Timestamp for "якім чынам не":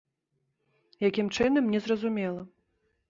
1.09-1.79